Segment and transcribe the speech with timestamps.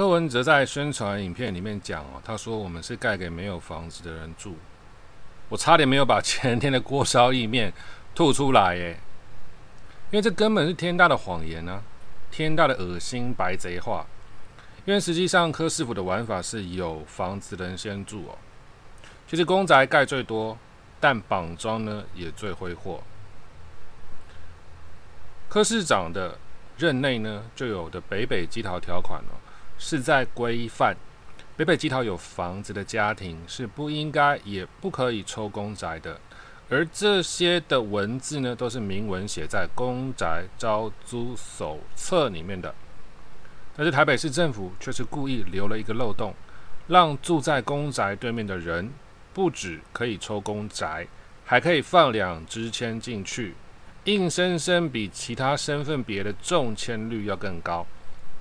[0.00, 4.54] 柯文哲在宣传影片里面讲哦，他说我们是盖给没有房子的人住，
[5.50, 7.70] 我差点没有把前天的锅烧意面
[8.14, 8.98] 吐出来耶，
[10.10, 11.82] 因为这根本是天大的谎言啊，
[12.30, 14.06] 天大的恶心白贼话。
[14.86, 18.38] 因为实际上柯师傅的玩法是有房子的人先住哦，
[19.28, 20.56] 其实公宅盖最多，
[20.98, 23.02] 但绑桩呢也最挥霍。
[25.50, 26.38] 柯市长的
[26.78, 29.36] 任内呢，就有的北北基桃条款哦，
[29.80, 30.94] 是在规范
[31.56, 36.20] 北北基桃有房子的家庭是不应该也不可以抽公宅的，
[36.68, 42.74] 而这些的文字呢，都是明文写在公宅招租手册里面的。
[43.74, 46.34] 但是台北市政府却是故意留了一个漏洞，
[46.86, 48.92] 让住在公宅对面的人
[49.32, 51.06] 不止可以抽公宅，
[51.44, 53.54] 还可以放两支签进去，
[54.04, 57.86] 硬生生比其他身份别的中签率要更高。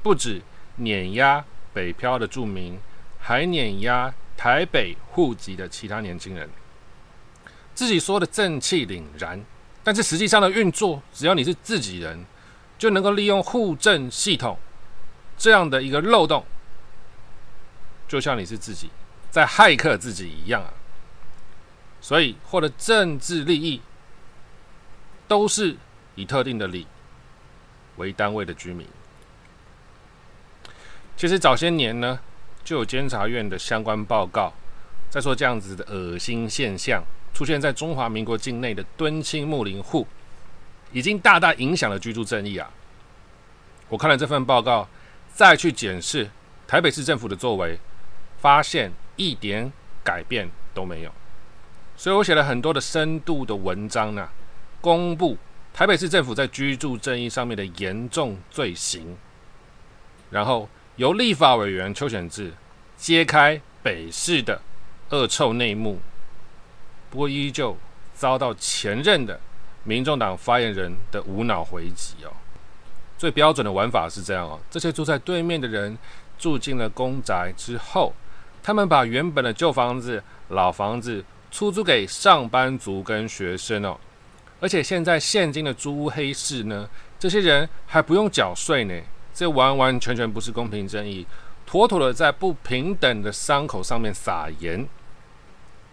[0.02, 0.41] 不止
[0.78, 2.80] 碾压北漂的住民，
[3.20, 6.49] 还碾压台北户籍的其他年轻人。
[7.76, 9.43] 自己说的正气凛然，
[9.84, 12.26] 但是实际上的运作，只要你是自己人，
[12.77, 14.58] 就能够利用户政系统。
[15.38, 16.46] 这样的一个漏洞，
[18.10, 18.90] 就像你是自己
[19.32, 20.74] 在骇客自己一样啊！
[22.02, 23.82] 所以获得政治利益，
[25.30, 25.77] 都是
[26.15, 26.86] 以特定的里
[27.96, 28.86] 为单位的居民。
[31.20, 32.17] 其实早些年呢，
[32.63, 34.53] 就有监察院的相关报告，
[35.09, 37.03] 在说这样子的恶心现象
[37.34, 40.07] 出现在中华民国境内的敦亲睦邻户，
[40.93, 42.71] 已经大大影响了居住正义啊！
[43.90, 44.87] 我看了这份报告。
[45.34, 46.29] 再去检视
[46.67, 47.77] 台北市政府的作为，
[48.40, 49.71] 发现一点
[50.03, 51.12] 改变都没有。
[51.97, 54.29] 所以我写了很多的深度的文章呢，
[54.79, 55.37] 公布
[55.73, 59.17] 台北市政府在居住正义上面的严重罪行，
[60.29, 60.67] 然后
[61.00, 62.52] 由立法委员邱显志
[62.98, 64.62] 揭开北市的
[65.12, 65.97] 恶臭内幕。
[67.09, 67.78] 不过依旧
[68.14, 69.40] 遭到前任的
[69.86, 72.32] 民众党发言人的无脑回击哦。
[73.18, 75.98] 最标准的玩法是这样哦，这些住在对面的人
[76.38, 78.14] 住进了公宅之后，
[78.62, 83.98] 他们把原本的旧房子、老房子出租给上班族跟学生哦，
[84.59, 88.94] 而且现在现今的租屋黑市呢，这些人还不用缴税呢，
[89.40, 91.26] 这完完全全不是公平正义，
[91.66, 94.86] 妥妥的在不平等的伤口上面撒盐。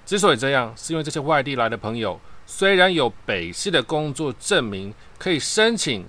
[0.05, 6.05] 之所以这样，是因为这些外地来的朋友虽然有北市的工作证明可以申请。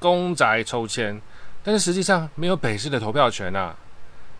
[0.00, 1.20] 公宅抽签，
[1.62, 3.76] 但是实际上没有北市的投票权呐。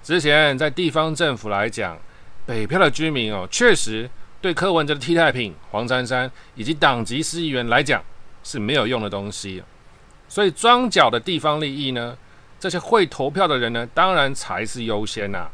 [0.02, 1.98] 之前在地方政府来讲，
[2.46, 8.02] 北漂的居民哦，确实对柯文哲的替代品黄珊珊以及党籍司议员来讲
[8.42, 9.62] 是没有用的东西。
[10.30, 12.16] 所以庄脚的地方利益呢，
[12.60, 15.48] 这些会投票的人呢，当然才是优先呐。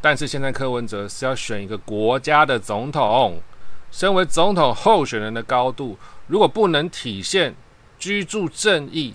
[0.00, 3.38] 但是现在柯文哲是要选一个国家的总统，
[3.90, 7.54] 身为总统候选人的高度，如果不能体现
[7.98, 9.14] 居住正义。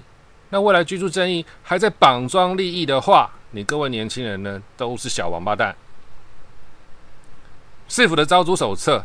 [0.50, 5.76] 那未来居住正义还在绑桩利益的话，你各位年轻人呢都是小王八蛋。
[7.88, 9.04] 市府的招租手册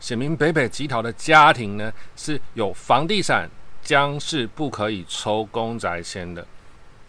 [0.00, 3.48] 写明北北吉桃的家庭呢是有房地产，
[3.82, 6.46] 将是不可以抽公宅签的。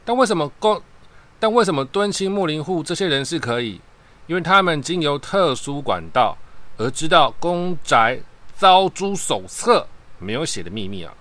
[0.08, 0.82] 但为什么公？
[1.38, 3.82] 但为什么敦亲睦邻户这些人是可以？
[4.26, 6.38] 因为他们经由特殊管道
[6.78, 8.18] 而知道公宅
[8.58, 9.86] 招租手册
[10.18, 11.14] 没有写的秘密啊。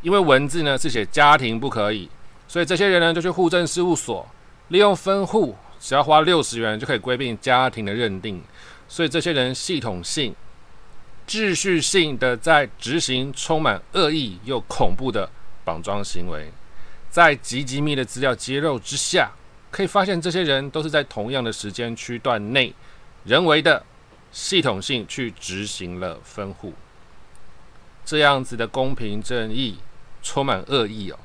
[0.00, 2.08] 因为文字呢是写家庭不可以，
[2.48, 4.26] 所以这些人呢就去户政事务所，
[4.68, 8.42] 利用分户，只要花六十元就可以规避家庭的认定。
[8.88, 10.34] 所以这些人系统性、
[11.28, 15.28] 秩序性的在执行充满恶意又恐怖的
[15.64, 16.50] 绑桩行为。
[17.12, 19.30] 在极极密的资料揭露之下，
[19.70, 22.74] 可以发现这些人都是在同样的时间区段内，
[23.22, 23.84] 人为的
[24.32, 26.74] 系统性去执行了分户。
[28.04, 29.78] 这样子的公平正义。
[30.24, 31.18] 充满恶意哦！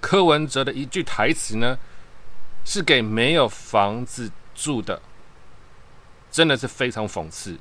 [0.00, 1.76] 柯文哲的一句台词呢，
[2.64, 5.02] 是给没有房子住的，
[6.30, 7.58] 真的是非常讽刺。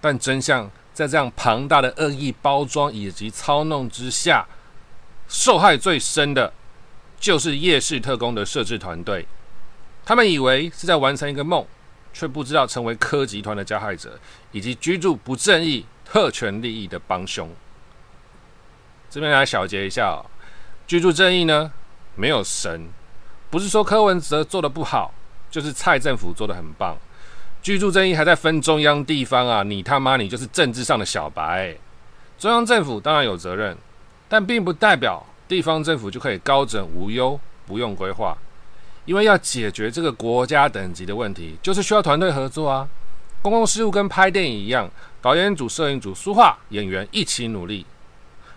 [0.00, 4.48] 但真相在这样庞大的恶意包装以及操弄之下，
[5.32, 6.52] 受害最深的，
[7.18, 9.26] 就是夜市特工的设置团队。
[10.04, 11.66] 他们以为是在完成一个梦，
[12.12, 14.18] 却不知道成为柯集团的加害者，
[14.50, 17.48] 以及居住不正义、特权利益的帮凶。
[19.08, 20.22] 这边来小结一下，
[20.86, 21.72] 居住正义呢
[22.14, 22.88] 没有神，
[23.48, 25.14] 不是说柯文哲做的不好，
[25.50, 26.98] 就是蔡政府做的很棒。
[27.62, 31.74] 居住正义还在分中央地方啊，你他妈你就是政治上的小白。
[32.38, 33.78] 中央政府当然有责任，
[34.32, 38.34] 但并不代表地方政府就可以高枕无忧，不用规划。
[39.04, 42.88] 因为要解决这个国家等级的问题，就是需要团队合作啊。
[43.42, 44.90] 公共事务跟拍电影一样，
[45.20, 47.84] 导演组、摄影组、书画演员一起努力。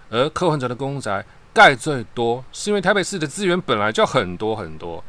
[0.09, 5.03] 而柯文哲的公宅盖最多，是因为台北市的资源本来就很多很多，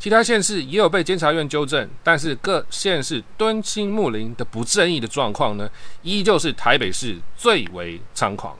[0.00, 5.70] 其他县市也有被监察院纠正，但是各县市敦亲睦邻的不正义的状况呢，
[6.02, 8.56] 依旧是台北市最为猖狂。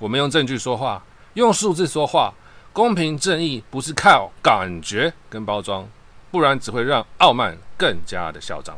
[0.00, 1.02] 我们用证据说话，
[1.34, 2.32] 用数字说话，
[2.72, 5.86] 公平正义不是靠感觉跟包装，
[6.30, 8.74] 不然只会让傲慢更加的嚣张。